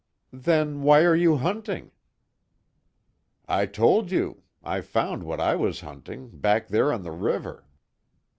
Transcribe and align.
"Then, 0.33 0.81
why 0.81 1.03
are 1.03 1.13
you 1.15 1.37
hunting?" 1.37 1.91
"I 3.47 3.67
told 3.67 4.09
you. 4.09 4.41
I 4.63 4.81
found 4.81 5.21
what 5.21 5.39
I 5.39 5.55
was 5.55 5.81
hunting 5.81 6.39
back 6.39 6.69
there 6.69 6.91
on 6.91 7.03
the 7.03 7.11
river. 7.11 7.67